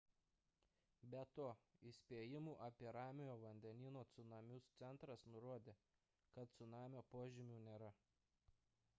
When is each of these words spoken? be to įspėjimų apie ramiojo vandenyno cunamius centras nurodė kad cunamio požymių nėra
be 1.09 1.19
to 1.39 1.49
įspėjimų 1.89 2.53
apie 2.67 2.93
ramiojo 2.97 3.35
vandenyno 3.43 4.01
cunamius 4.15 4.69
centras 4.79 5.25
nurodė 5.33 5.75
kad 6.39 6.55
cunamio 6.61 7.03
požymių 7.13 7.61
nėra 7.69 7.91